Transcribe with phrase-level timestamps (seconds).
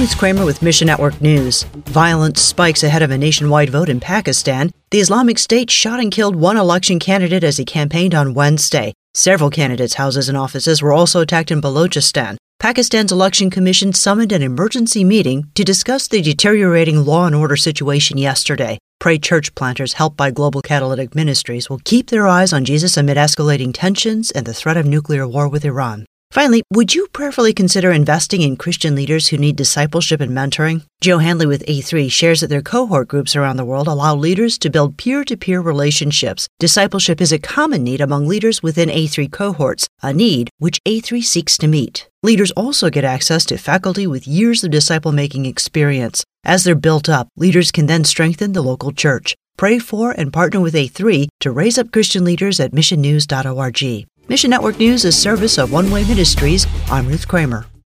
[0.00, 1.64] Ruth Kramer with Mission Network News.
[1.84, 4.70] Violence spikes ahead of a nationwide vote in Pakistan.
[4.92, 8.94] The Islamic State shot and killed one election candidate as he campaigned on Wednesday.
[9.12, 12.38] Several candidates' houses and offices were also attacked in Balochistan.
[12.58, 18.16] Pakistan's election commission summoned an emergency meeting to discuss the deteriorating law and order situation
[18.16, 18.78] yesterday.
[19.00, 23.18] Pray church planters helped by Global Catalytic Ministries will keep their eyes on Jesus amid
[23.18, 26.06] escalating tensions and the threat of nuclear war with Iran.
[26.32, 30.84] Finally, would you prayerfully consider investing in Christian leaders who need discipleship and mentoring?
[31.00, 34.70] Joe Handley with A3 shares that their cohort groups around the world allow leaders to
[34.70, 36.46] build peer to peer relationships.
[36.60, 41.58] Discipleship is a common need among leaders within A3 cohorts, a need which A3 seeks
[41.58, 42.08] to meet.
[42.22, 46.22] Leaders also get access to faculty with years of disciple making experience.
[46.44, 49.34] As they're built up, leaders can then strengthen the local church.
[49.56, 54.06] Pray for and partner with A3 to raise up Christian leaders at missionnews.org.
[54.30, 56.64] Mission Network News is service of One Way Ministries.
[56.88, 57.69] I'm Ruth Kramer.